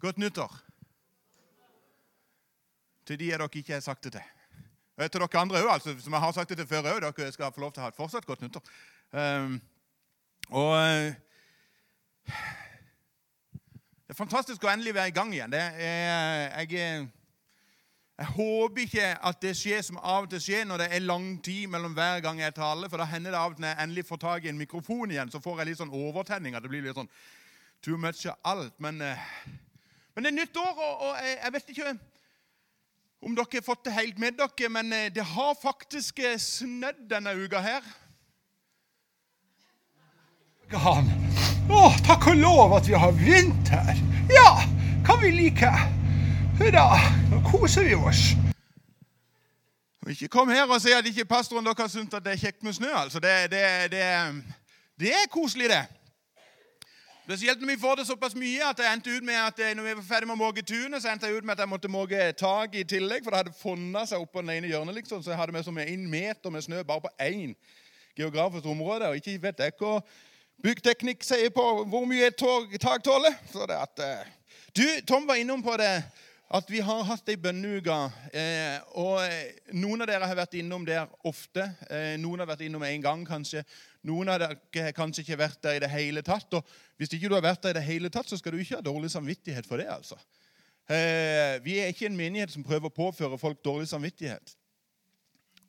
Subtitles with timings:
[0.00, 0.52] Godt nyttår.
[3.06, 4.28] Til de er dere ikke har sagt det til.
[4.96, 7.00] Og til dere andre òg, altså, som jeg har sagt det til før òg.
[7.04, 8.72] Dere skal få lov til å ha et fortsatt godt nyttår.
[9.12, 9.60] Um,
[10.48, 11.12] og uh,
[14.06, 15.52] Det er fantastisk å endelig være i gang igjen.
[15.54, 17.08] Er, jeg,
[18.18, 21.28] jeg håper ikke at det skjer som av og til skjer når det er lang
[21.44, 22.90] tid mellom hver gang jeg taler.
[22.90, 25.14] For da hender det av og til når jeg endelig får tak i en mikrofon
[25.14, 26.56] igjen, så får jeg litt sånn overtenning.
[26.56, 27.12] at det blir litt sånn
[27.84, 28.74] too much av alt.
[28.82, 29.30] Men, uh,
[30.20, 31.92] men det er nytt år, og, og jeg vet ikke
[33.24, 37.06] om dere har fått det helt med dere, men eh, det har faktisk eh, snødd
[37.08, 37.86] denne uka her.
[40.76, 41.08] Han.
[41.72, 44.02] Å, takk og lov at vi har vinter.
[44.28, 44.50] Ja,
[45.08, 45.72] kan vi like.
[46.60, 46.84] Hurra,
[47.32, 48.26] nå koser vi oss.
[50.04, 52.92] Ikke kom her og si at ikke pastoren dere har det er kjekt med snø.
[52.92, 53.24] altså.
[53.24, 53.64] Det, det,
[53.96, 54.04] det,
[55.00, 55.86] det er koselig, det.
[57.30, 59.84] Spesielt når vi får det såpass mye at jeg endte ut med at eh, når
[59.86, 61.90] vi var ferdig med å måke tunet, så endte jeg ut med at jeg måtte
[61.92, 64.96] måke tak i tillegg, for det hadde fonda seg opp på den ene hjørnet.
[64.96, 67.52] liksom, Så jeg hadde med som en meter med snø bare på én
[68.18, 69.12] geografisk område.
[69.12, 69.92] Og ikke vet jeg hva
[70.66, 72.42] byggteknikk sier på hvor mye et
[72.82, 73.38] tak tåler.
[73.52, 75.92] Så det at, uh, du, Tom var innom på det
[76.50, 77.96] at vi har hatt ei bønneuke.
[78.34, 81.62] Eh, og noen av dere har vært innom der ofte.
[81.86, 83.62] Eh, noen har vært innom én gang, kanskje.
[84.08, 86.50] Noen av dere har kanskje ikke vært der i det hele tatt.
[86.58, 88.80] Og hvis ikke du har vært der i det hele tatt, så skal du ikke
[88.80, 89.86] ha dårlig samvittighet for det.
[89.94, 90.18] altså.
[90.90, 94.56] Eh, vi er ikke en menighet som prøver å påføre folk dårlig samvittighet.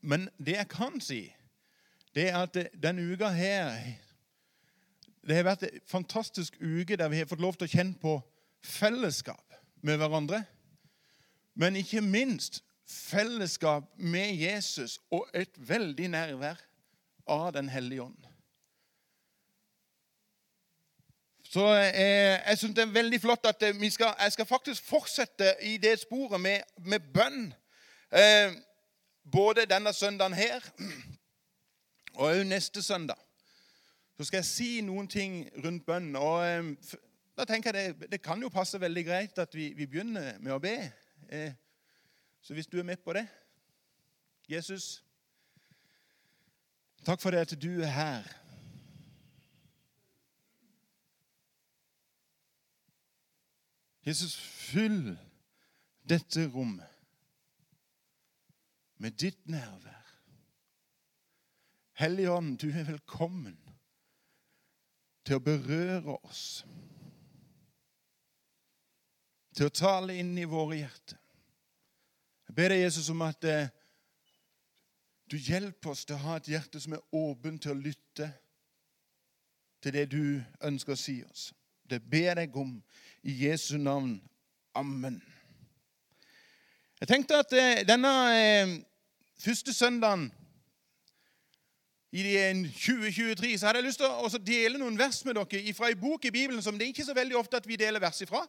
[0.02, 1.28] Men det jeg kan si,
[2.16, 3.78] det er at denne uka her
[5.22, 8.16] Det har vært en fantastisk uke der vi har fått lov til å kjenne på
[8.66, 9.54] fellesskap
[9.86, 10.42] med hverandre.
[11.62, 16.58] Men ikke minst fellesskap med Jesus og et veldig nærvær
[17.28, 18.18] av Den hellige ånd.
[21.44, 25.53] Så eh, Jeg syns det er veldig flott at vi skal, jeg skal faktisk fortsette
[25.62, 27.53] i det sporet med, med bønn.
[28.12, 28.53] Eh,
[29.31, 30.66] både denne søndagen her
[32.16, 33.19] og òg neste søndag.
[34.18, 36.16] Så skal jeg si noen ting rundt bønn.
[36.16, 36.97] Og eh,
[37.38, 40.58] da tenker jeg det, det, kan jo passe veldig greit at vi, vi begynner med
[40.58, 40.75] å be.
[42.42, 43.28] Så hvis du er med på det
[44.50, 45.03] Jesus,
[47.06, 48.28] takk for det at du er her.
[54.03, 55.18] Jesus, fyll
[56.09, 56.90] dette rommet
[58.97, 60.02] med ditt nærvær.
[62.02, 63.58] Hellige Ånd, du er velkommen
[65.25, 66.66] til å berøre oss
[69.56, 71.21] til å tale inn i våre hjerter.
[72.51, 73.67] Jeg ber deg, Jesus, om at eh,
[75.31, 78.25] du hjelper oss til å ha et hjerte som er åpent til å lytte
[79.79, 81.45] til det du ønsker å si oss.
[81.88, 82.73] Det ber jeg om
[83.23, 84.17] i Jesu navn.
[84.75, 85.22] Amen.
[87.00, 88.73] Jeg tenkte at eh, denne eh,
[89.40, 90.28] første søndagen
[92.11, 95.95] i 2023 så hadde jeg lyst til å dele noen vers med dere fra ei
[95.95, 98.44] bok i Bibelen som det er ikke så veldig ofte at vi deler vers ifra.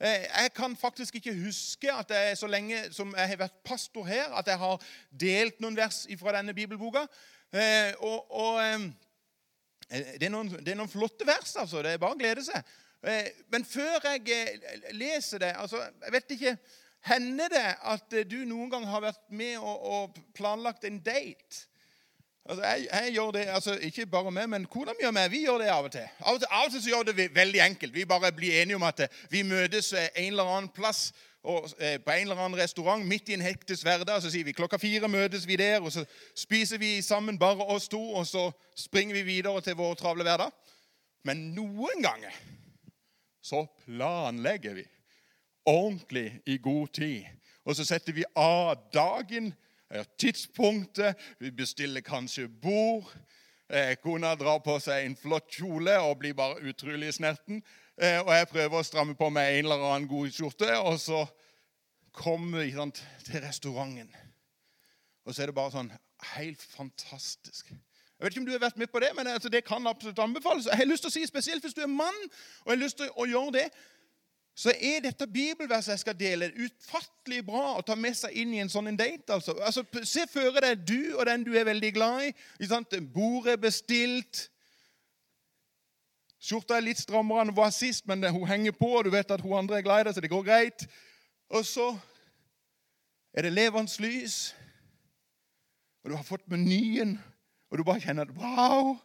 [0.00, 4.06] Eh, jeg kan faktisk ikke huske at jeg så lenge som jeg har vært pastor
[4.06, 7.02] her, at jeg har delt noen vers fra denne bibelboka.
[7.50, 8.84] Eh, og, og eh,
[10.20, 11.82] det, er noen, det, er noen, flotte vers, altså.
[11.82, 12.76] Det er bare å glede seg.
[13.50, 16.54] Men før jeg leser det altså, Jeg vet ikke
[17.06, 21.68] Hender det at du noen gang har vært med og, og planlagt en date?
[22.48, 25.42] Altså, jeg, jeg, gjør det, altså Ikke bare meg, men kona mi og meg vi
[25.44, 26.06] gjør det av og til.
[26.24, 27.94] Av og til, av og til så gjør det veldig enkelt.
[27.94, 31.10] Vi bare blir enige om at eh, vi møtes eh, en eller annen plass
[31.42, 34.22] og, eh, på en eller annen restaurant midt i en hektisk hverdag.
[34.22, 36.06] Så sier vi klokka fire møtes vi der, og så
[36.36, 38.00] spiser vi sammen bare oss to.
[38.16, 40.52] Og så springer vi videre til vår travle hverdag.
[41.28, 42.32] Men noen ganger
[43.44, 44.88] så planlegger vi
[45.68, 47.24] ordentlig i god tid.
[47.68, 49.52] Og så setter vi av dagen
[50.18, 51.16] tidspunktet.
[51.40, 53.08] Vi bestiller kanskje bord.
[53.68, 57.60] Eh, kona drar på seg en flott kjole og blir bare utrolig snerten.
[58.00, 61.26] Eh, og jeg prøver å stramme på meg en eller annen god skjorte, og så
[62.16, 62.72] kommer vi
[63.26, 64.08] til restauranten.
[65.26, 65.92] Og så er det bare sånn
[66.34, 67.68] helt fantastisk.
[67.68, 70.18] Jeg vet ikke om du har vært med på det, men altså, det kan absolutt
[70.18, 70.66] anbefales.
[70.66, 72.98] Jeg har lyst til å si Spesielt hvis du er mann og jeg har lyst
[72.98, 73.66] til å gjøre det,
[74.58, 78.62] så er dette bibelverset jeg skal dele, utfattelig bra å ta med seg inn i
[78.64, 79.30] en sånn date.
[79.30, 79.54] altså.
[79.62, 82.32] altså se for deg du og den du er veldig glad i.
[83.14, 84.48] Bordet er bestilt.
[86.42, 89.30] Skjorta er litt strammere enn hun var sist, men hun henger på, og du vet
[89.30, 90.86] at hun andre er glad i deg, så det går greit.
[91.54, 91.92] Og så
[93.30, 94.56] er det levende lys,
[96.02, 97.14] og du har fått menyen,
[97.70, 98.96] og du bare kjenner at Wow,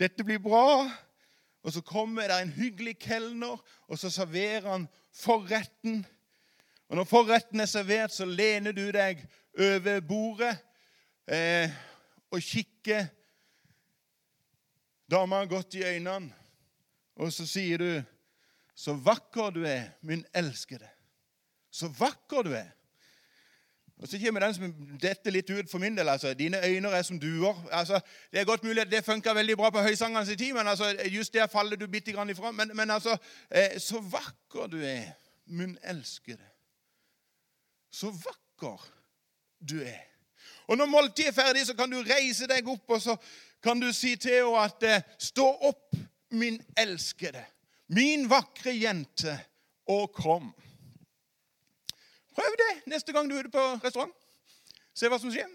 [0.00, 0.88] dette blir bra.
[1.64, 6.02] Og så kommer det en hyggelig kelner, og så serverer han forretten.
[6.88, 9.22] Og når forretten er servert, så lener du deg
[9.58, 10.52] over bordet
[11.26, 11.72] eh,
[12.30, 13.06] og kikker
[15.10, 16.32] dama godt i øynene,
[17.16, 17.90] og så sier du
[18.74, 20.88] så vakker du er, min elskede.
[21.70, 22.72] Så vakker du er.
[24.04, 26.08] Og så kommer den som detter litt ut for min del.
[26.12, 27.56] altså, Dine øyne er som duer.
[27.72, 28.00] Altså,
[28.32, 31.32] Det er godt mulig at det funka veldig bra på høysangernes tid, men altså, just
[31.32, 32.50] der faller du bitte grann ifra.
[32.52, 33.16] Men, men altså,
[33.50, 35.08] eh, så vakker du er,
[35.46, 36.44] min elskede.
[37.92, 38.84] Så vakker
[39.70, 40.04] du er.
[40.66, 43.16] Og når måltidet er ferdig, så kan du reise deg opp og så
[43.62, 45.96] kan du si til henne at eh, Stå opp,
[46.30, 47.44] min elskede,
[47.88, 49.38] min vakre jente,
[49.86, 50.52] og kom.
[52.34, 54.14] Prøv det neste gang du er ute på restaurant.
[54.94, 55.50] Se hva som skjer.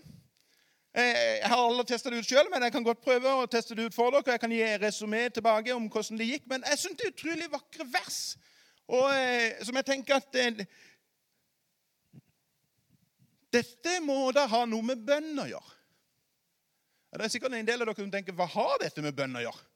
[0.98, 3.76] Eh, jeg har aldri testa det ut sjøl, men jeg kan godt prøve å teste
[3.78, 4.36] det ut for dere.
[4.36, 6.48] Jeg kan gi resumé tilbake om hvordan det gikk.
[6.50, 8.20] Men jeg syns det er utrolig vakre vers.
[8.90, 10.64] Og eh, som jeg tenker at eh,
[13.50, 15.78] Dette må da ha noe med bønn å gjøre.
[17.10, 19.42] Det er sikkert en del av dere som tenker hva har dette med bønn å
[19.42, 19.69] gjøre?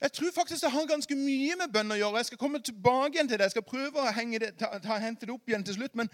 [0.00, 2.20] Jeg tror faktisk det har ganske mye med bønn å gjøre.
[2.22, 3.48] Jeg skal komme tilbake igjen til det.
[3.48, 5.96] Jeg skal prøve å det, ta, ta, hente det opp igjen til slutt.
[5.98, 6.10] Men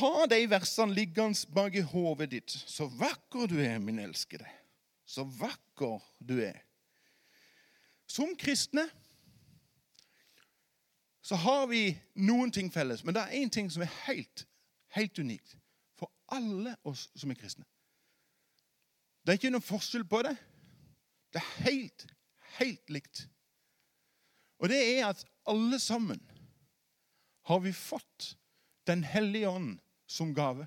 [0.00, 2.50] ha de versene liggende bak i hodet ditt.
[2.50, 4.48] Så vakker du er, min elskede.
[5.06, 6.64] Så vakker du er.
[8.10, 8.88] Som kristne
[11.26, 11.90] så har vi
[12.22, 14.44] noen ting felles, men det er én ting som er helt,
[14.94, 15.56] helt unikt
[15.98, 17.66] for alle oss som er kristne.
[19.26, 20.36] Det er ikke noen forskjell på det.
[21.34, 22.06] Det er helt,
[22.60, 23.26] helt likt.
[24.60, 26.20] Og det er at alle sammen
[27.46, 28.36] har vi fått
[28.86, 30.66] Den hellige ånd som gave.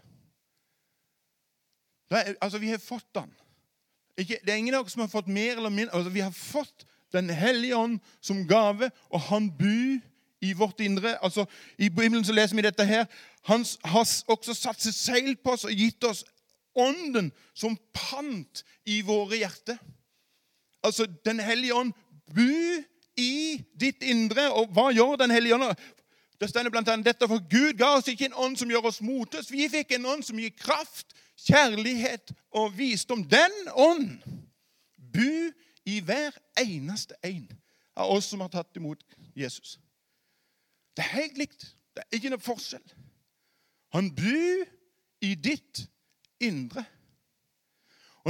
[2.11, 3.31] Er, altså, vi har fått den.
[4.17, 5.95] Ikke, det er ingen av oss som har fått mer eller mindre.
[5.95, 10.01] Altså, vi har fått Den hellige ånd som gave, og han bor
[10.41, 11.15] i vårt indre.
[11.23, 11.45] Altså,
[11.77, 13.05] I Bibelen så leser vi dette her.
[13.43, 16.25] Han har også satt sitt seil på oss og gitt oss
[16.77, 19.79] Ånden som pant i våre hjerter.
[20.83, 21.93] Altså, Den hellige ånd
[22.35, 22.83] bu
[23.17, 24.51] i ditt indre.
[24.53, 25.75] Og hva gjør Den hellige ånd?
[26.39, 29.01] Det stender blant annet dette, for Gud ga oss ikke en ånd som gjør oss
[29.03, 29.51] motløse.
[29.51, 33.25] Vi fikk en ånd som gir kraft, kjærlighet og visdom.
[33.27, 34.21] Den ånd
[34.95, 35.51] bu
[35.85, 36.31] i hver
[36.61, 37.49] eneste en
[37.95, 39.03] av oss som har tatt imot
[39.35, 39.79] Jesus.
[40.95, 41.67] Det er helt likt.
[41.95, 42.95] Det er ikke noe forskjell.
[43.95, 44.63] Han bu
[45.25, 45.83] i ditt
[46.39, 46.85] indre.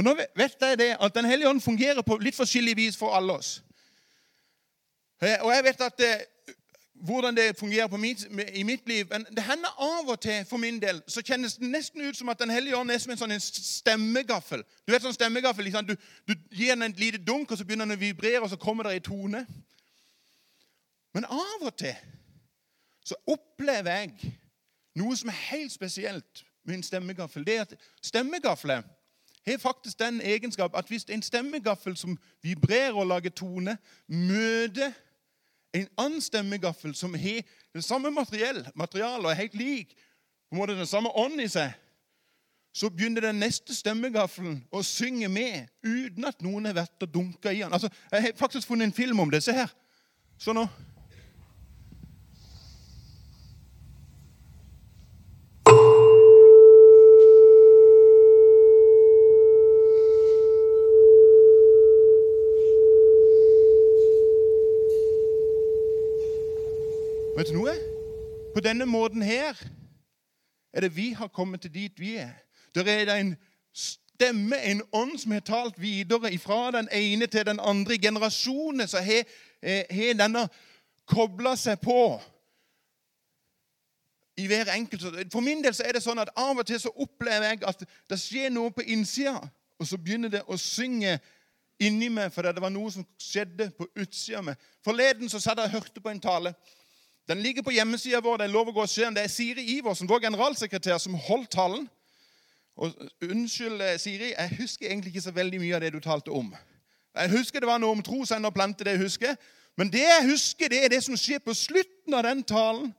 [0.00, 3.12] Og Nå vet jeg det at Den hellige ånd fungerer på litt forskjellig vis for
[3.12, 3.62] alle oss.
[5.22, 6.12] Eh, og jeg vet at det,
[6.48, 6.54] eh,
[7.04, 9.06] hvordan det fungerer mitt, i mitt liv.
[9.10, 12.28] Men det hender av og til for min del så kjennes det nesten ut som
[12.28, 14.62] at Den hellige ånd er som en sånn stemmegaffel.
[14.86, 15.92] Du vet sånn stemmegaffel, liksom, du,
[16.28, 18.88] du, gir den et lite dunk, og så begynner den å vibrere, og så kommer
[18.88, 19.44] det i tone.
[21.12, 21.96] Men av og til
[23.04, 24.32] så opplever jeg
[24.96, 27.44] noe som er helt spesielt med en stemmegaffel.
[27.44, 28.82] Det er at Stemmegafler
[29.46, 33.78] har faktisk den egenskap at hvis en stemmegaffel som vibrerer og lager tone,
[34.08, 34.92] møter
[35.74, 37.42] en annen stemmegaffel som har
[37.74, 39.94] det samme materiell, materialet og er helt lik,
[40.50, 41.72] på en måte den samme ånd i seg,
[42.74, 47.50] så begynner den neste stemmegaffelen å synge med uten at noen har vært og dunka
[47.50, 47.72] i den.
[47.72, 49.42] Altså, jeg har faktisk funnet en film om det.
[49.42, 49.70] Se her.
[50.38, 50.68] Så nå.
[67.40, 67.72] Vet du noe?
[68.52, 69.56] På denne måten her
[70.76, 72.34] er det vi har kommet til dit vi er.
[72.74, 73.30] Der er det en
[73.72, 77.94] stemme, en ånd, som har talt videre fra den ene til den andre.
[77.94, 79.24] I generasjoner så eh,
[79.90, 80.48] har denne
[81.08, 82.20] kobla seg på
[84.36, 85.32] i hver enkelt.
[85.32, 87.86] For min del så er det sånn at av og til så opplever jeg at
[88.10, 89.40] det skjer noe på innsida,
[89.80, 91.16] og så begynner det å synge
[91.80, 94.68] inni meg fordi det var noe som skjedde på utsida av meg.
[94.84, 96.52] Forleden så satt jeg og hørte på en tale.
[97.30, 98.36] Den ligger på hjemmesida vår.
[98.36, 99.14] Det er lov å gå og se den.
[99.14, 101.84] Det er Siri Iversen, vår generalsekretær, som holdt talen.
[102.76, 106.34] Og Unnskyld, eh, Siri, jeg husker egentlig ikke så veldig mye av det du talte
[106.34, 106.48] om.
[107.14, 109.36] Jeg husker det var noe om tro, så og plante, det jeg husker.
[109.78, 112.94] Men det jeg husker, det er det som skjer på slutten av den talen.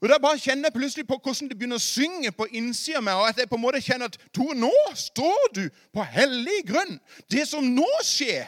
[0.00, 3.02] Og Da bare kjenner jeg plutselig på hvordan det begynner å synge på innsida av
[3.02, 3.14] meg.
[3.14, 7.00] og at jeg på en måte kjenner at Tor, nå står du på hellig grunn.
[7.30, 8.46] Det som nå skjer,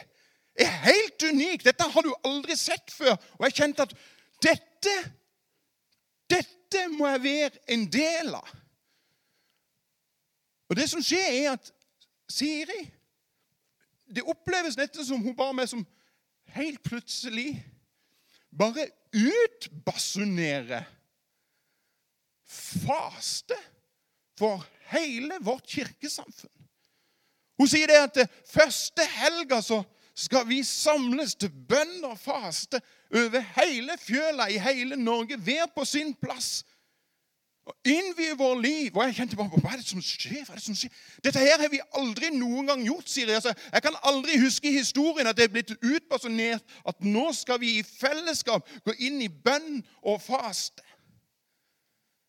[0.55, 1.65] er helt unikt.
[1.65, 3.17] Dette har du aldri sett før.
[3.39, 3.93] Og jeg kjente at
[4.43, 5.19] dette, dette
[6.69, 8.49] dette må jeg være en del av.
[10.69, 11.71] Og det som skjer, er at
[12.29, 12.83] Siri
[14.09, 15.83] Det oppleves nesten som hun bare meg som
[16.55, 17.51] helt plutselig
[18.49, 20.87] bare utbasunerer
[22.49, 23.57] faste
[24.33, 26.65] for hele vårt kirkesamfunn.
[27.61, 29.83] Hun sier det at det første helga så
[30.19, 32.81] skal vi samles til bønn og faste
[33.15, 36.65] over hele fjøla i hele Norge, hver på sin plass.
[37.69, 38.97] Og innvie vår liv.
[38.97, 40.41] Og jeg kjente bare Hva er det som skjer?
[40.45, 40.93] Hva er det som skjer?
[41.23, 43.37] Dette her har vi aldri noen gang gjort, sier jeg.
[43.37, 47.61] Altså, jeg kan aldri huske i historien at det er blitt utbasunert at nå skal
[47.61, 50.83] vi i fellesskap gå inn i bønn og faste.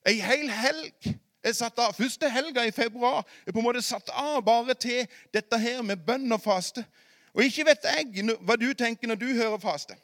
[0.09, 1.11] Ei hel helg
[1.45, 1.97] er satt av.
[1.97, 6.05] Første helga i februar er på en måte satt av bare til dette her med
[6.07, 6.85] bønn og faste.
[7.35, 9.97] Og ikke vet jeg hva du tenker når du hører faste.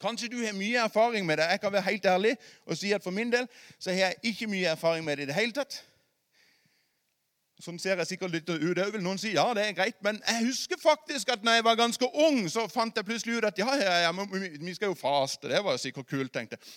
[0.00, 1.48] Kanskje du har mye erfaring med det.
[1.50, 4.46] Jeg kan være helt ærlig og si at for min del så har jeg ikke
[4.46, 5.82] mye erfaring med det i det hele tatt.
[7.62, 8.60] Sånn ser jeg sikkert litt ut.
[8.60, 10.00] òg, vil noen si ja, det er greit.
[10.02, 13.46] Men jeg husker faktisk at når jeg var ganske ung, så fant jeg plutselig ut
[13.48, 15.48] at ja, ja, ja vi skal jo faste.
[15.48, 16.74] Det var sikkert kult, tenkte jeg.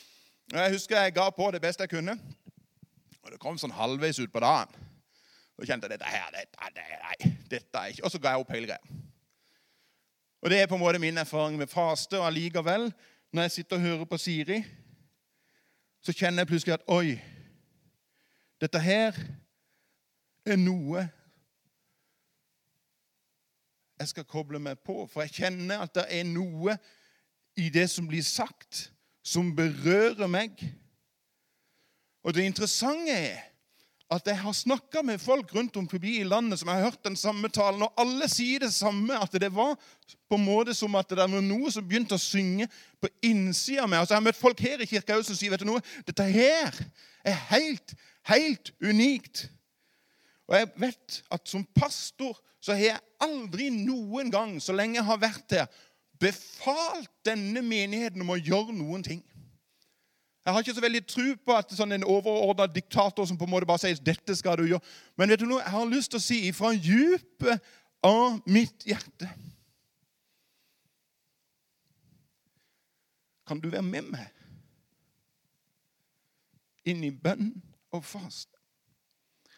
[0.53, 2.15] Jeg husker jeg ga på det beste jeg kunne.
[3.25, 4.71] Og det kom sånn halvveis ut på dagen.
[5.57, 8.45] Så kjente jeg dette her, dette, det, nei, dette er ikke Og så ga jeg
[8.45, 8.97] opp hele greia.
[10.41, 12.19] Og Det er på en måte min erfaring med faste.
[12.19, 12.93] Og allikevel,
[13.33, 14.63] når jeg sitter og hører på Siri,
[16.01, 17.17] så kjenner jeg plutselig at oi,
[18.61, 19.17] dette her
[20.45, 21.09] er noe
[23.99, 25.05] jeg skal koble meg på.
[25.09, 26.77] For jeg kjenner at det er noe
[27.57, 28.91] i det som blir sagt,
[29.25, 30.61] som berører meg.
[32.23, 33.41] Og det interessante er
[34.07, 37.17] at jeg har snakka med folk rundt om forbi i landet som har hørt den
[37.19, 39.75] samme talen, og alle sier det samme, at det var
[40.29, 42.69] på en måte som at det var noe som begynte å synge
[43.03, 43.99] på innsida av meg.
[43.99, 46.79] Altså, jeg har møtt folk her i kirka som sier vet du noe, dette her
[47.27, 47.95] er helt,
[48.31, 49.49] helt unikt.
[50.47, 55.07] Og jeg vet at som pastor så har jeg aldri noen gang, så lenge jeg
[55.09, 55.67] har vært her,
[56.17, 59.19] befalt denne menigheten om å gjøre noen ting.
[60.47, 63.51] Jeg har ikke så veldig tro på at sånn en overordna diktator som på en
[63.51, 64.85] måte bare sier 'dette skal du gjøre'.
[65.19, 65.59] Men vet du noe?
[65.59, 67.59] jeg har lyst til å si fra dypet
[68.03, 69.27] av mitt hjerte
[73.47, 74.27] Kan du være med meg
[76.85, 77.51] inn i bønn
[77.91, 78.49] og fast?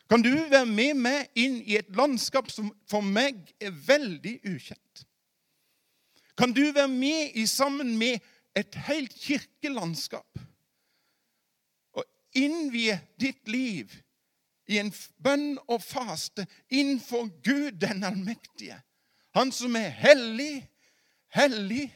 [0.10, 5.06] Kan du være med meg inn i et landskap som for meg er veldig ukjent?
[6.38, 8.18] Kan du være med i sammen med
[8.58, 10.49] et helt kirkelandskap?
[12.36, 13.94] Innvie ditt liv
[14.70, 14.92] i en
[15.24, 18.78] bønn og faste innenfor Gud den allmektige.
[19.34, 20.70] Han som er hellig,
[21.34, 21.90] hellig,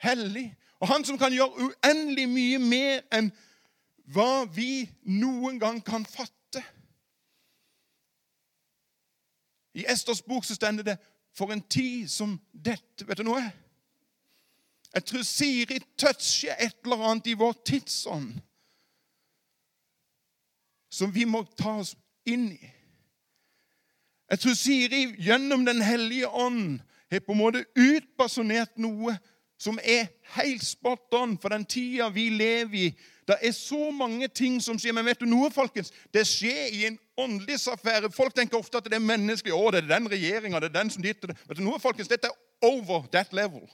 [0.00, 0.46] hellig.
[0.80, 3.30] Og han som kan gjøre uendelig mye mer enn
[4.12, 6.62] hva vi noen gang kan fatte.
[9.74, 10.98] I Esters bok så stender det
[11.32, 13.06] 'for en tid som dette'.
[13.06, 13.52] Vet du noe?
[14.94, 18.40] Jeg tror Siri toucher et eller annet i vår tidsånd
[21.02, 21.96] som vi må ta oss
[22.28, 22.72] inn i.
[24.32, 26.78] Jeg tror Siri gjennom Den hellige ånd
[27.10, 29.16] har på en måte utbasonert noe
[29.60, 32.86] som er helt spot on for den tida vi lever i.
[33.28, 34.94] Det er så mange ting som skjer.
[34.96, 35.92] Men vet du noe, folkens?
[36.14, 38.10] Det skjer i en åndelig affære.
[38.10, 39.54] Folk tenker ofte at det er menneskelig.
[39.54, 42.10] Å, det er den regjeringa, det er den som ditt Vet du noe, folkens?
[42.10, 43.66] Dette er over that level.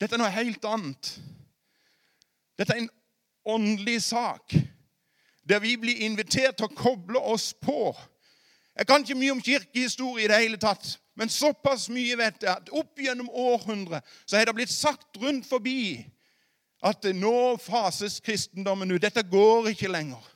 [0.00, 1.16] Dette er noe helt annet.
[2.60, 2.92] Dette er en
[3.44, 4.54] åndelig sak
[5.48, 7.92] der vi blir invitert til å koble oss på.
[8.74, 12.50] Jeg kan ikke mye om kirkehistorie i det hele tatt, men såpass mye vet jeg
[12.50, 16.02] at opp gjennom århundret så har det blitt sagt rundt forbi
[16.84, 19.02] at nå fases kristendommen ut.
[19.02, 20.30] Dette går ikke lenger.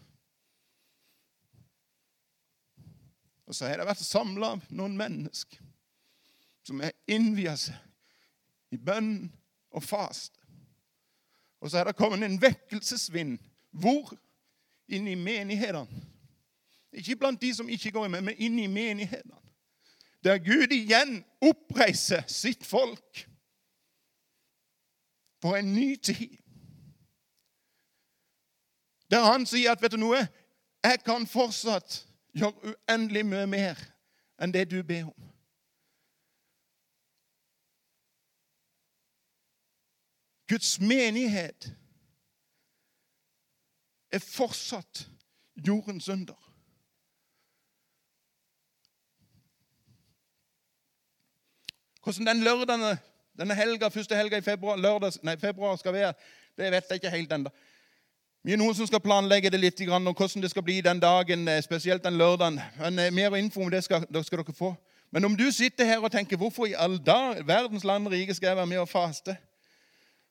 [3.48, 5.64] Og så har det vært samla noen mennesker
[6.68, 9.30] som har innvia seg i bønn
[9.72, 10.34] og fast.
[11.58, 13.38] Og så er det kommet en vekkelsesvind.
[13.72, 14.12] Hvor?
[14.88, 15.86] Inn i menighetene.
[16.92, 19.36] Ikke blant de som ikke går med, men inni menighetene.
[20.24, 23.28] Der Gud igjen oppreiser sitt folk
[25.42, 26.38] for en ny tid.
[29.10, 30.26] Der han sier at vet du noe,
[30.84, 32.02] jeg kan fortsatt
[32.36, 33.80] gjøre uendelig mye mer
[34.42, 35.28] enn det du ber om.
[40.48, 41.72] Guds menighet
[44.12, 45.08] er fortsatt
[45.66, 46.34] jordens under.
[52.02, 52.98] Hvordan den lørdagen,
[53.38, 56.12] denne helga, første helga i februar, lørdag, nei, februar skal være,
[56.56, 57.50] det vet jeg ikke helt ennå.
[58.42, 61.48] Vi er noen som skal planlegge det litt, og hvordan det skal bli den dagen,
[61.48, 62.60] eh, spesielt den lørdagen.
[62.78, 64.74] Men eh, Mer info om det skal, det skal dere få.
[65.10, 68.46] Men om du sitter her og tenker 'Hvorfor i all dag, verdens land rike skal
[68.46, 69.36] jeg være med og faste?'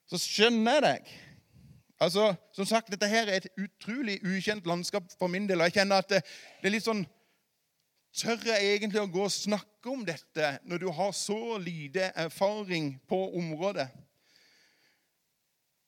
[0.07, 1.09] så skjønner jeg deg.
[1.99, 5.61] Altså, Som sagt, dette her er et utrolig ukjent landskap for min del.
[5.61, 6.23] og jeg kjenner at det,
[6.61, 7.05] det er litt sånn
[8.17, 12.95] Tør jeg egentlig å gå og snakke om dette når du har så lite erfaring
[13.05, 13.85] på området?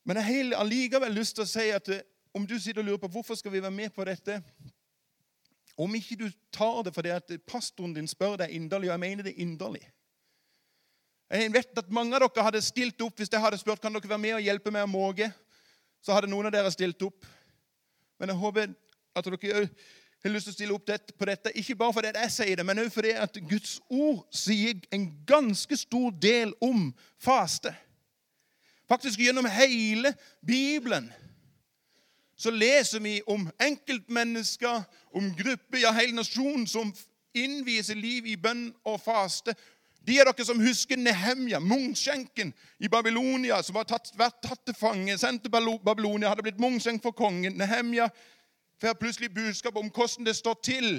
[0.05, 3.01] Men jeg har allikevel lyst til å si at eh, om du sitter og lurer
[3.01, 4.39] på hvorfor skal vi være med på dette
[5.79, 9.25] Om ikke du tar det fordi at pastoren din spør deg inderlig, og jeg mener
[9.25, 9.83] det inderlig
[11.29, 14.09] Jeg vet at mange av dere hadde stilt opp hvis jeg hadde spurt kan dere
[14.09, 15.31] være med og hjelpe meg å måke.
[16.01, 17.25] Så hadde noen av dere stilt opp.
[18.19, 18.73] Men jeg håper
[19.15, 19.67] at dere
[20.23, 22.81] har lyst til å stille opp på dette, ikke bare fordi jeg sier det, men
[22.81, 26.89] også fordi at Guds ord sier en ganske stor del om
[27.23, 27.71] faste.
[28.89, 30.11] Faktisk gjennom hele
[30.45, 31.11] Bibelen
[32.39, 36.93] så leser vi om enkeltmennesker, om grupper, ja, hele nasjonen som
[37.35, 39.55] innviser liv i bønn og faste.
[40.07, 44.77] De av dere som husker Nehemja, munkskjenken i Babylonia, som var tatt, vært tatt til
[44.77, 47.57] fange, sendt til Babylonia, hadde blitt munkskjenk for kongen.
[47.59, 48.09] Nehemja
[48.81, 50.89] får plutselig budskap om hvordan det står til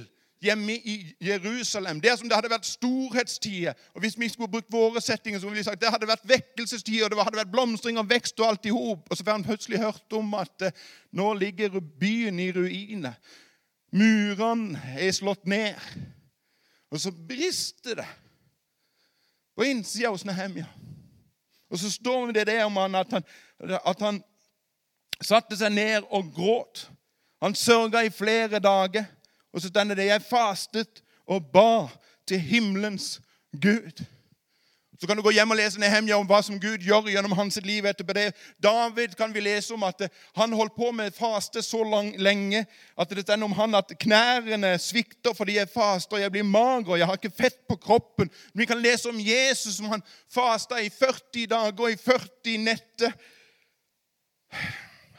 [0.40, 2.00] hjemme i Jerusalem.
[2.00, 3.74] Det er som det hadde vært storhetstider.
[3.94, 7.04] Og Hvis vi skulle brukt våre settinger, så ville vi sagt det hadde vært vekkelsestider,
[7.04, 9.10] og det hadde vært blomstring og vekst og alt i hop.
[9.10, 13.18] Og så får han plutselig hørt om at eh, nå ligger byen i ruiner.
[13.92, 15.76] Murene er slått ned.
[16.90, 18.08] Og så brister det
[19.60, 20.64] på innsida hos Nehemia.
[21.70, 23.24] Og så står det der om han at, han
[23.84, 24.22] at han
[25.20, 26.86] satte seg ned og gråt.
[27.44, 29.04] Han sørga i flere dager.
[29.52, 31.88] Og så stender det 'Jeg fastet og ba
[32.26, 33.20] til himmelens
[33.52, 34.04] Gud'.
[35.00, 37.56] Så kan du gå hjem og lese Nehemja om hva som Gud gjør gjennom hans
[37.64, 38.26] liv etterpå det.
[38.60, 40.02] David kan vi lese om at
[40.36, 42.66] han holdt på med faste så lang, lenge
[43.00, 47.08] at det stender om han at knærne svikter fordi jeg faster, jeg blir mager, jeg
[47.08, 48.28] har ikke fett på kroppen.
[48.52, 53.16] Vi kan lese om Jesus som han fasta i 40 dager og i 40 netter.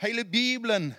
[0.05, 0.91] Hele Bibelen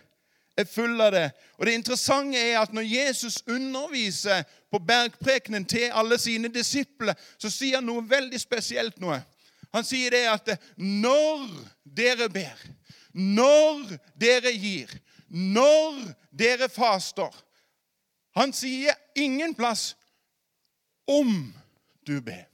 [0.57, 1.31] er full av det.
[1.59, 7.51] Og Det interessante er at når Jesus underviser på bergprekenen til alle sine disipler, så
[7.51, 9.01] sier han noe veldig spesielt.
[9.01, 9.23] noe.
[9.73, 11.49] Han sier det at når
[11.85, 12.59] dere ber,
[13.13, 14.91] når dere gir,
[15.29, 17.33] når dere faster
[18.35, 19.97] Han sier ingen plass
[21.07, 21.55] 'om
[22.07, 22.49] du ber'.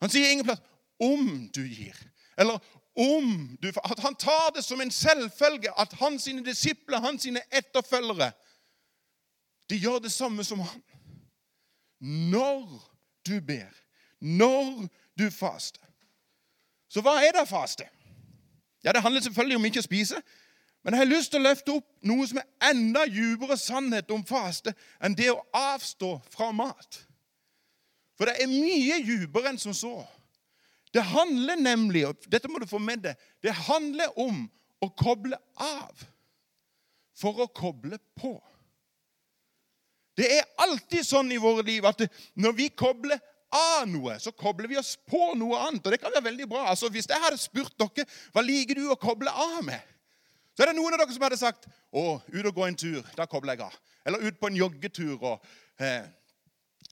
[0.00, 0.60] Han sier ingen plass
[1.00, 2.06] 'om du gir',
[2.38, 2.58] eller
[2.96, 8.32] om du, At han tar det som en selvfølge at hans disipler, hans etterfølgere,
[9.70, 10.82] de gjør det samme som han.
[12.00, 12.92] Når
[13.26, 13.72] du ber,
[14.20, 15.82] når du faster.
[16.88, 17.88] Så hva er det faste?
[18.84, 20.22] Ja, Det handler selvfølgelig om ikke å spise.
[20.84, 24.22] Men jeg har lyst til å løfte opp noe som er enda dypere sannhet om
[24.22, 24.70] faste
[25.02, 27.00] enn det å avstå fra mat.
[28.14, 29.96] For det er mye dypere enn som så.
[30.96, 34.46] Det handler nemlig og dette må du få med deg, det handler om
[34.80, 36.04] å koble av
[37.16, 38.34] for å koble på.
[40.16, 42.06] Det er alltid sånn i våre liv at
[42.40, 43.20] når vi kobler
[43.52, 45.84] av noe, så kobler vi oss på noe annet.
[45.84, 46.64] Og det kan være veldig bra.
[46.72, 49.80] Altså, Hvis jeg hadde spurt dere hva liker du å koble av med,
[50.56, 53.02] så er det noen av dere som hadde sagt å, ut og gå en tur.
[53.16, 53.76] Da kobler jeg av.
[54.08, 55.16] Eller ut på en joggetur.
[55.20, 55.44] og
[55.76, 56.08] eh,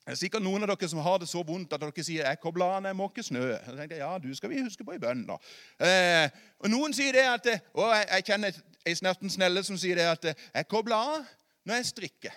[0.05, 2.41] det er sikkert noen av dere som har det så vondt at dere sier 'jeg
[2.41, 3.47] kobler når jeg måker snø'.
[3.49, 5.37] Jeg tenkte, ja, du skal vi huske på i bønn da.
[5.81, 9.95] Eh, og Noen sier det at, og jeg, jeg kjenner ei snerten snelle som sier
[9.95, 11.27] det at 'jeg kobler av
[11.65, 12.37] når jeg strikker'.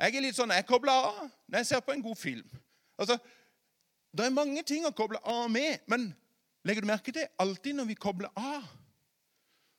[0.00, 2.50] Jeg er litt sånn, jeg kobler av når jeg ser på en god film.
[2.98, 3.18] Altså,
[4.16, 6.14] Det er mange ting å koble av med, men
[6.64, 8.62] legger du merke til alltid når vi kobler av,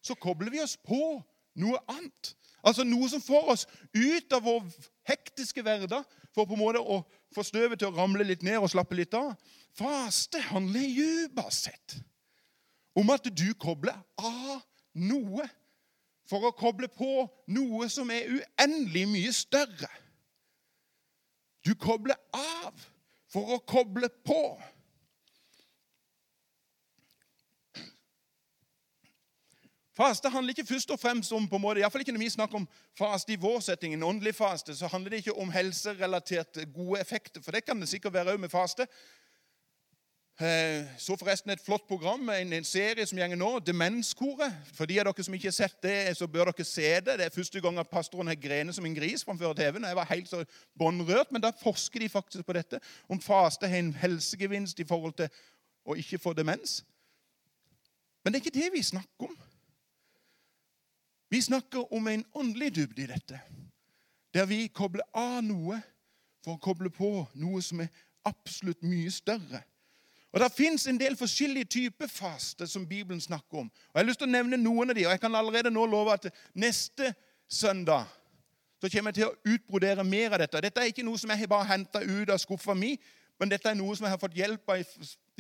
[0.04, 1.24] så kobler vi oss på
[1.56, 2.36] noe annet.
[2.63, 4.68] Altså noe som får oss ut av vår
[5.08, 6.04] hektiske hverdag
[6.36, 7.02] for på en måte å
[7.36, 9.34] få støvet til å ramle litt ned og slappe litt av.
[9.78, 11.98] Faste handler dypest sett
[12.98, 14.62] om at du kobler av
[14.98, 15.46] noe
[16.28, 19.89] for å koble på noe som er uendelig mye større.
[21.63, 22.88] Du kobler av
[23.32, 24.41] for å koble på.
[29.98, 32.60] Faste handler ikke først og fremst om på en måte, Iallfall ikke når vi snakker
[32.60, 37.02] om faste i vår setting, en åndelig faste, så handler det ikke om helserelaterte gode
[37.02, 37.42] effekter.
[37.42, 38.86] For det kan det sikkert være òg med faste.
[40.38, 44.54] Eh, så forresten et flott program, en, en serie som gjenger nå, Demenskoret.
[44.78, 47.18] For de av dere som ikke har sett det, så bør dere se det.
[47.18, 49.90] Det er første gang at pastoren har grenet som en gris framfor TV-en.
[49.90, 50.44] Jeg var helt så
[50.78, 52.84] båndrørt, men da forsker de faktisk på dette.
[53.10, 55.34] Om faste har en helsegevinst i forhold til
[55.90, 56.84] å ikke få demens.
[58.22, 59.38] Men det er ikke det vi snakker om.
[61.30, 63.40] Vi snakker om en åndelig dybde i dette,
[64.34, 65.80] der vi kobler av noe
[66.44, 67.92] for å koble på noe som er
[68.28, 69.63] absolutt mye større.
[70.32, 73.68] Og Det fins en del forskjellige typer faste som Bibelen snakker om.
[73.68, 75.86] Og Jeg har lyst til å nevne noen av de, og jeg kan allerede nå
[75.86, 77.13] love at neste
[77.50, 78.06] søndag
[78.82, 80.62] så kommer jeg til å utbrodere mer av dette.
[80.62, 82.92] Dette er ikke noe som jeg har bare henta ut av skuffa mi,
[83.40, 84.84] men dette er noe som jeg har fått hjelp av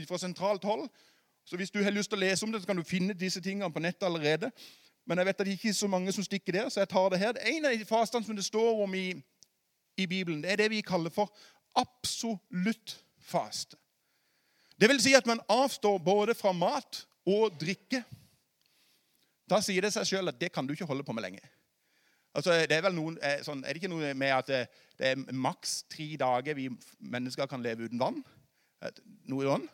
[0.07, 0.87] fra sentralt hold.
[1.45, 3.41] Så hvis du har lyst til å lese om det, så kan du finne disse
[3.41, 4.49] tingene på nettet allerede.
[5.07, 7.09] Men jeg vet at det ikke er så mange som stikker der, så jeg tar
[7.09, 7.39] det her.
[7.47, 9.13] En av de fasene som det står om i,
[9.97, 11.31] i Bibelen, det er det vi kaller for
[11.79, 13.77] absolutt faste.
[14.77, 18.03] Det vil si at man avstår både fra mat og drikke.
[19.49, 21.41] Da sier det seg sjøl at det kan du ikke holde på med lenge.
[22.35, 24.59] Altså, det Er noen, er, sånn, er det ikke noe med at det,
[24.99, 26.67] det er maks tre dager vi
[26.99, 28.19] mennesker kan leve uten vann?
[29.31, 29.65] Noe sånn?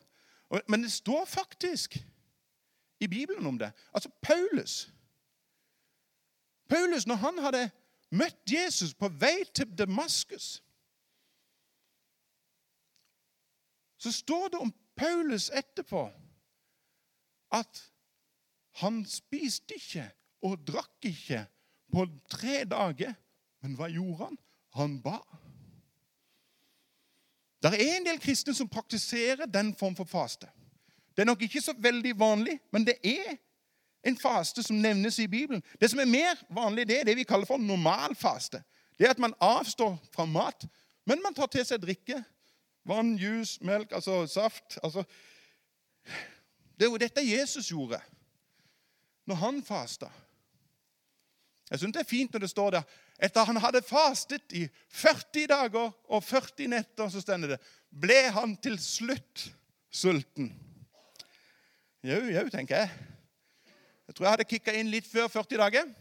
[0.70, 1.98] Men det står faktisk
[3.04, 3.74] i Bibelen om det.
[3.92, 4.86] Altså, Paulus
[6.74, 7.64] Paulus, når han hadde
[8.10, 10.64] møtt Jesus på vei til Damaskus,
[13.98, 16.08] så står det om Paulus etterpå
[17.54, 17.84] at
[18.82, 20.08] han spiste ikke
[20.44, 21.44] og drakk ikke
[21.94, 23.14] på tre dager.
[23.62, 24.40] Men hva gjorde han?
[24.76, 25.20] Han ba.
[27.64, 30.50] Det er en del kristne som praktiserer den form for faste.
[31.14, 33.38] Det er nok ikke så veldig vanlig, men det er
[34.04, 35.64] en faste som nevnes i Bibelen.
[35.82, 38.64] Det som er mer vanlig, det er det vi kaller for normal faste.
[39.00, 40.66] Det er at man avstår fra mat,
[41.06, 42.20] men man tar til seg drikke.
[42.86, 44.78] Vann, juice, melk, altså saft.
[44.84, 45.04] Altså,
[46.76, 48.02] det er jo dette Jesus gjorde
[49.26, 50.10] når han fasta.
[51.72, 52.90] Jeg syns det er fint når det står der
[53.24, 57.60] etter han hadde fastet i 40 dager og 40 netter, så stender det
[57.94, 59.48] ble han til slutt
[59.94, 60.50] sulten.
[62.04, 63.13] Jau, jau, tenker jeg.
[64.08, 65.94] Jeg tror jeg hadde kicka inn litt før 40 dager.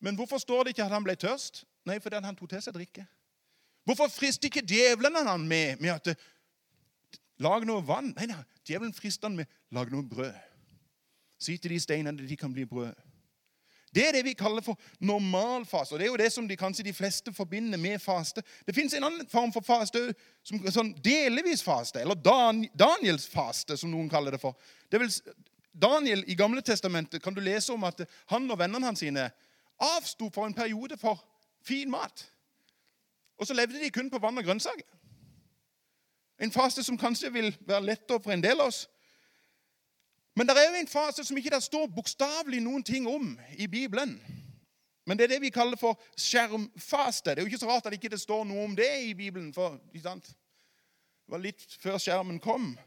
[0.00, 1.64] Men hvorfor står det ikke at han ble tørst?
[1.84, 3.06] Nei, fordi han tok til seg drikke.
[3.84, 6.14] Hvorfor frister ikke djevelen han med, med at
[7.42, 8.12] Lag noe vann.
[8.14, 10.36] Nei, nei, djevelen frister han med lag noe brød.
[11.42, 12.94] Si til de steinene de kan bli brød.
[13.94, 15.94] Det er det vi kaller for normalfase.
[15.94, 18.42] og Det er jo det som de, kanskje de fleste forbinder med faste.
[18.66, 20.00] Det fins en annen form for faste,
[20.42, 24.58] som sånn delvis faste, eller Dan, Daniels faste, som noen kaller det for.
[24.90, 25.12] Det vil,
[25.82, 29.30] Daniel i Gamle Testamentet kan du lese om at han og vennene hans sine
[29.82, 31.18] avsto for en periode for
[31.66, 32.30] fin mat.
[33.38, 34.86] Og så levde de kun på vann og grønnsaker.
[36.40, 38.84] En fase som kanskje vil være lettere for en del av oss.
[40.36, 43.66] Men det er jo en fase som ikke det står bokstavelig noen ting om i
[43.66, 44.16] Bibelen.
[45.06, 47.30] Men det er det vi kaller for skjermfaste.
[47.30, 49.52] Det er jo ikke så rart at det ikke står noe om det i Bibelen.
[49.54, 50.34] for Det
[51.26, 52.78] var litt før skjermen kom.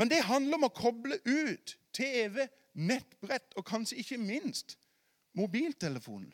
[0.00, 4.78] Men det handler om å koble ut TV, nettbrett og kanskje ikke minst
[5.36, 6.30] mobiltelefonen.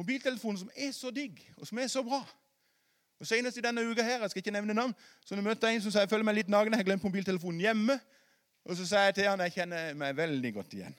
[0.00, 2.22] Mobiltelefonen som er så digg, og som er så bra.
[3.20, 5.84] Og Senest i denne uka her, jeg skal ikke nevne navn, så jeg møtte en
[5.84, 8.00] som sa jeg føler meg litt naken, jeg har glemt mobiltelefonen hjemme.
[8.64, 10.96] Og så sa jeg til han jeg kjenner meg veldig godt igjen.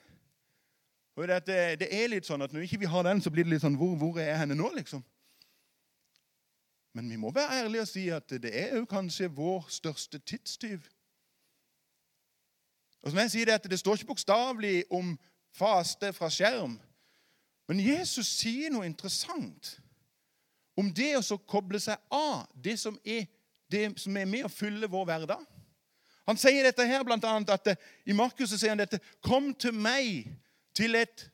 [1.18, 3.54] Og det, det er litt sånn at Når ikke vi har den, så blir det
[3.54, 5.00] litt sånn Hvor, hvor er jeg henne nå, liksom?
[6.92, 10.84] Men vi må være ærlige og si at det er jo kanskje vår største tidstyv.
[13.06, 15.12] Og som jeg sier Det at det står ikke bokstavelig om
[15.54, 16.72] faste fra skjerm.
[17.70, 19.76] Men Jesus sier noe interessant
[20.76, 23.28] om det å koble seg av det som er,
[23.70, 25.44] det som er med å fylle vår hverdag.
[26.26, 27.70] Han sier dette her blant annet at
[28.04, 30.26] I Markus sier han dette Kom til meg
[30.74, 31.28] til et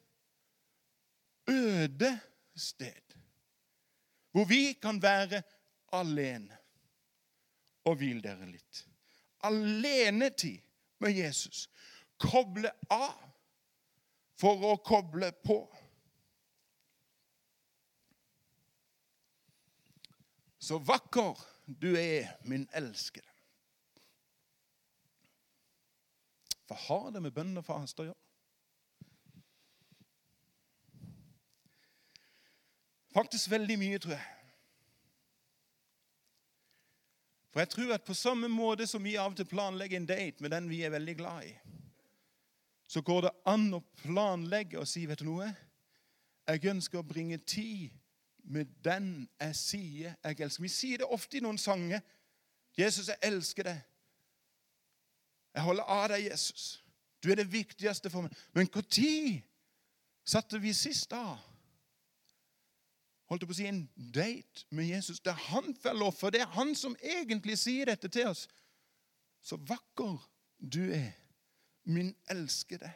[1.48, 2.10] øde
[2.54, 3.16] sted,
[4.30, 5.40] hvor vi kan være
[5.96, 6.60] alene.
[7.88, 8.84] Og hvil dere litt.
[9.48, 10.60] Alenetid
[11.02, 11.66] med Jesus.
[12.22, 13.18] Koble av
[14.38, 15.58] for å koble på.
[20.62, 23.26] Så vakker du er, min elskede.
[26.70, 28.18] Hva har det med bønn og faste å gjøre?
[33.12, 34.41] Faktisk veldig mye, tror jeg.
[37.52, 40.40] For jeg tror at på samme måte som vi av og til planlegger en date
[40.40, 41.52] med den vi er veldig glad i,
[42.88, 45.48] så går det an å planlegge og si, vet du noe
[46.48, 47.92] Jeg ønsker å bringe tid
[48.42, 50.62] med den jeg sier jeg elsker.
[50.62, 52.00] Vi sier det ofte i noen sanger.
[52.76, 53.80] 'Jesus, jeg elsker deg'.
[55.54, 56.82] Jeg holder av deg, Jesus.
[57.22, 58.36] Du er det viktigste for meg.
[58.52, 59.42] Men når
[60.24, 61.38] satte vi sist av?
[63.32, 65.22] Holdt på å si en date med Jesus.
[65.24, 66.28] Det er han feller for.
[66.28, 68.42] Det er han som egentlig sier dette til oss.
[69.40, 70.18] Så vakker
[70.60, 71.14] du er,
[71.88, 72.90] min elskede.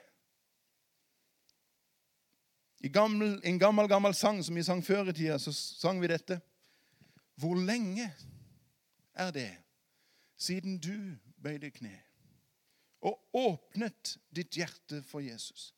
[2.84, 6.10] I gammel, en gammel, gammel sang som vi sang før i tida, så sang vi
[6.12, 6.36] dette.
[7.40, 8.10] Hvor lenge
[9.16, 9.48] er det
[10.36, 11.94] siden du bøyde kne
[13.00, 15.72] og åpnet ditt hjerte for Jesus?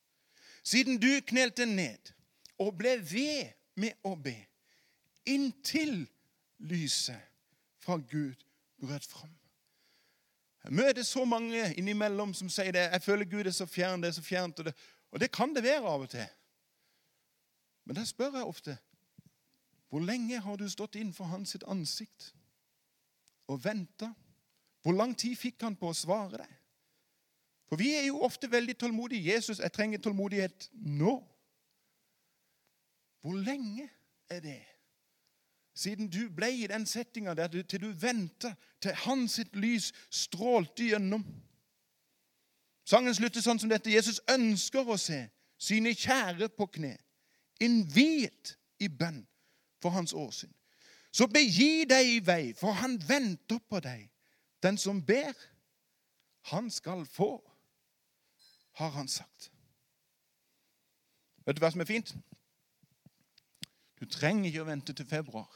[0.67, 2.11] Siden du knelte ned
[2.59, 4.35] og ble ved med å be,
[5.29, 6.07] inntil
[6.59, 7.21] lyset
[7.83, 8.35] fra Gud
[8.81, 9.35] brøt fram.
[10.65, 12.91] Jeg møter så mange innimellom som sier det.
[12.91, 14.75] 'Jeg føler Gud er så fjern, det er så fjernt.' Og det,
[15.11, 16.27] og det kan det være av og til.
[17.85, 18.79] Men da spør jeg ofte
[19.89, 22.35] hvor lenge har du stått innenfor hans ansikt
[23.49, 24.13] og venta?
[24.83, 26.51] Hvor lang tid fikk han på å svare deg?
[27.69, 29.33] For vi er jo ofte veldig tålmodige.
[29.33, 31.25] 'Jesus, jeg trenger tålmodighet nå.'
[33.21, 33.89] Hvor lenge
[34.29, 34.61] er det
[35.79, 39.93] siden du ble i den settinga der du, til du venta til hans sitt lys
[40.11, 41.23] strålte gjennom?
[42.89, 43.93] Sangen slutter sånn som dette.
[43.93, 45.27] Jesus ønsker å se
[45.61, 46.95] sine kjære på kne,
[47.63, 49.21] innviet i bønn
[49.83, 50.51] for hans åsyn.
[51.13, 54.09] Så begi deg i vei, for han venter på deg.
[54.63, 55.35] Den som ber,
[56.51, 57.37] han skal få,
[58.81, 59.51] har han sagt.
[61.47, 62.13] Vet du hva som er fint?
[63.99, 65.49] Du trenger ikke å vente til februar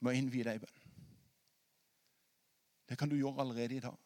[0.00, 0.84] med å innvie deg i bønn.
[2.88, 3.96] Det kan du gjøre allerede i dag.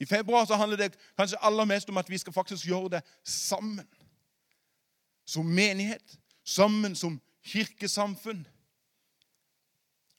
[0.00, 3.02] I februar så handler det kanskje aller mest om at vi skal faktisk gjøre det
[3.24, 3.86] sammen.
[5.24, 8.46] Som menighet, sammen som kirkesamfunn.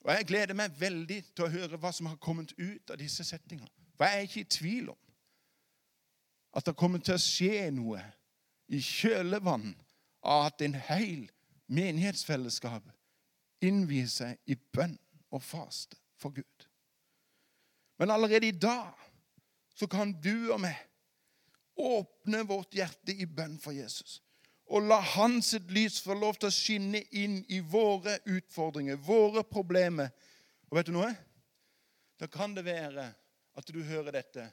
[0.04, 3.24] Og Jeg gleder meg veldig til å høre hva som har kommet ut av disse
[3.24, 3.70] settingene.
[3.98, 4.98] Jeg er ikke i tvil om
[6.54, 8.00] at det kommer til å skje noe
[8.68, 9.72] i kjølvann
[10.22, 11.26] av at en hel
[11.66, 12.86] menighetsfellesskap
[13.64, 14.96] innvier seg i bønn
[15.34, 16.66] og faste for Gud.
[17.98, 18.94] Men allerede i dag
[19.74, 20.76] så kan du og meg
[21.78, 24.18] åpne vårt hjerte i bønn for Jesus.
[24.68, 30.10] Og la hans lys få lov til å skinne inn i våre utfordringer, våre problemer.
[30.68, 31.12] Og vet du noe?
[32.18, 33.06] Da kan det være
[33.58, 34.44] at du hører dette.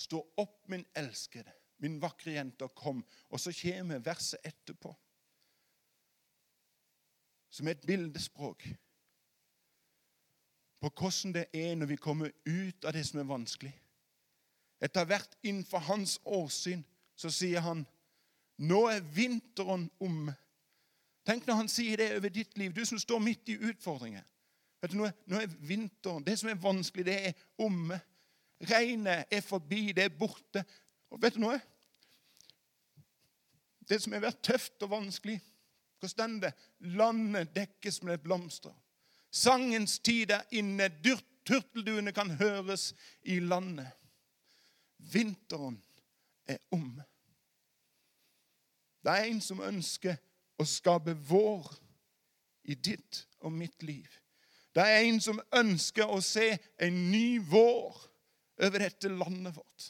[0.00, 1.52] Stå opp, min elskede,
[1.84, 3.04] min vakre jente, og kom.
[3.28, 4.94] Og så kommer verset etterpå
[7.60, 8.64] som er et bildespråk
[10.80, 13.72] på hvordan det er når vi kommer ut av det som er vanskelig.
[14.80, 16.80] Etter hvert innenfor hans åsyn
[17.20, 17.82] så sier han
[18.64, 20.32] nå er vinteren omme.
[21.28, 24.24] Tenk når han sier det over ditt liv, du som står midt i utfordringer.
[24.80, 28.00] Vet du, nå, er, nå er vinteren, Det som er vanskelig, det er omme.
[28.70, 30.64] Regnet er forbi, det er borte.
[31.12, 31.60] Og vet du noe?
[33.84, 35.40] Det som har vært tøft og vanskelig,
[36.00, 36.52] hvor står det?
[36.78, 38.72] Landet dekkes med blomster.
[39.30, 40.88] Sangens tid er inne.
[41.46, 43.90] Turtelduene kan høres i landet.
[44.98, 45.82] Vinteren
[46.46, 47.00] er om.
[49.04, 50.16] Det er en som ønsker
[50.60, 51.68] å skape vår
[52.68, 54.08] i ditt og mitt liv.
[54.74, 57.96] Det er en som ønsker å se en ny vår
[58.60, 59.88] over dette landet vårt.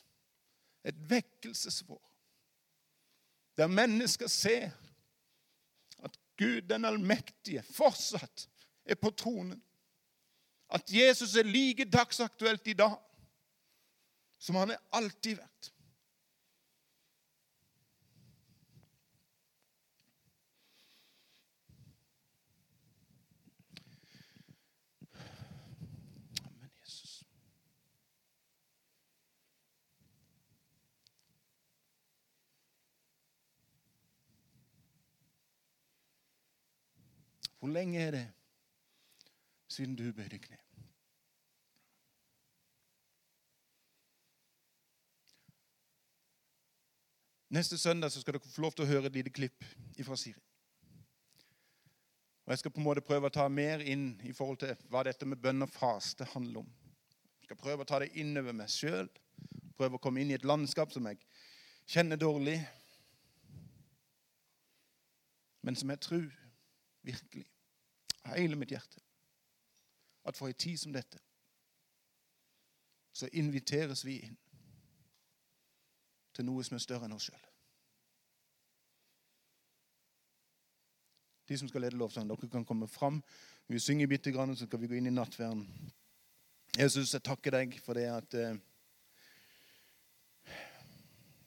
[0.86, 2.02] Et vekkelsesvår.
[3.58, 4.70] Der mennesker ser
[6.40, 8.46] Gud den allmektige fortsatt
[8.84, 9.60] er på tronen.
[10.70, 12.96] At Jesus er like dagsaktuelt i dag
[14.40, 15.70] som han er alltid vært.
[37.60, 38.26] Hvor lenge er det
[39.68, 40.56] siden du bøyde kne?
[47.50, 49.64] Neste søndag så skal dere få lov til å høre et lite klipp
[50.06, 50.40] fra Siri.
[52.46, 55.02] Og Jeg skal på en måte prøve å ta mer inn i forhold til hva
[55.04, 56.70] dette med bønn og faste handler om.
[57.40, 59.10] Jeg skal prøve å ta det innover meg sjøl.
[59.76, 61.20] Prøve å komme inn i et landskap som jeg
[61.90, 62.56] kjenner dårlig,
[65.62, 66.39] men som jeg tror
[67.06, 67.46] virkelig
[68.24, 69.00] av hele mitt hjerte
[70.28, 71.20] at for ei tid som dette
[73.16, 74.36] så inviteres vi inn
[76.36, 77.46] til noe som er større enn oss sjøl.
[81.50, 83.18] De som skal lede lovsangen, dere kan komme fram.
[83.66, 85.64] Vi synger bitte grann, så skal vi gå inn i nattverden.
[86.78, 88.60] Jesus, jeg takker deg for det at eh,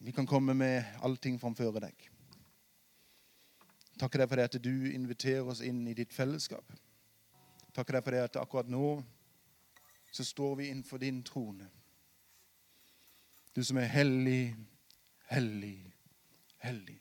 [0.03, 2.09] vi kan komme med allting framfor deg.
[3.99, 6.73] Takker deg for det at du inviterer oss inn i ditt fellesskap.
[7.73, 8.97] Takker deg for det at akkurat nå
[10.13, 11.69] så står vi innenfor din trone.
[13.56, 14.56] Du som er hellig,
[15.29, 15.93] hellig,
[16.62, 16.99] hellig.